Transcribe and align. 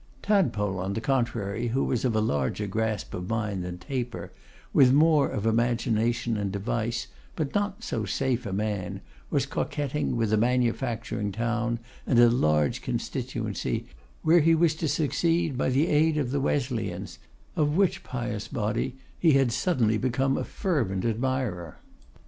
Tadpole, 0.23 0.79
on 0.79 0.93
the 0.93 0.99
contrary, 0.99 1.67
who 1.67 1.83
was 1.83 2.03
of 2.03 2.15
a 2.15 2.21
larger 2.21 2.65
grasp 2.65 3.13
of 3.13 3.29
mind 3.29 3.63
than 3.63 3.77
Taper, 3.77 4.31
with 4.73 4.91
more 4.91 5.29
of 5.29 5.45
imagination 5.45 6.37
and 6.37 6.51
device 6.51 7.05
but 7.35 7.53
not 7.53 7.83
so 7.83 8.03
safe 8.05 8.47
a 8.47 8.51
man, 8.51 9.01
was 9.29 9.45
coquetting 9.45 10.15
with 10.17 10.33
a 10.33 10.37
manufacturing 10.37 11.31
town 11.31 11.77
and 12.07 12.17
a 12.17 12.31
large 12.31 12.81
constituency, 12.81 13.85
where 14.23 14.39
he 14.39 14.55
was 14.55 14.73
to 14.73 14.87
succeed 14.87 15.55
by 15.55 15.69
the 15.69 15.85
aid 15.85 16.17
of 16.17 16.31
the 16.31 16.41
Wesleyans, 16.41 17.19
of 17.55 17.77
which 17.77 18.03
pious 18.03 18.47
body 18.47 18.95
he 19.19 19.33
had 19.33 19.51
suddenly 19.51 19.99
become 19.99 20.35
a 20.35 20.43
fervent 20.43 21.05
admirer. 21.05 21.77